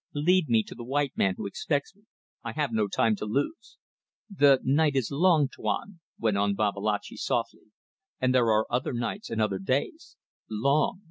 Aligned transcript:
Lead 0.15 0.49
me 0.49 0.63
to 0.63 0.73
the 0.73 0.83
white 0.83 1.15
man 1.15 1.35
who 1.37 1.45
expects 1.45 1.95
me. 1.95 2.05
I 2.43 2.53
have 2.53 2.71
no 2.71 2.87
time 2.87 3.15
to 3.17 3.25
lose." 3.25 3.77
"The 4.35 4.59
night 4.63 4.95
is 4.95 5.11
long, 5.11 5.47
Tuan," 5.47 5.99
went 6.17 6.37
on 6.37 6.55
Babalatchi, 6.55 7.17
softly, 7.17 7.71
"and 8.19 8.33
there 8.33 8.45
are 8.49 8.65
other 8.67 8.93
nights 8.93 9.29
and 9.29 9.39
other 9.39 9.59
days. 9.59 10.17
Long. 10.49 10.99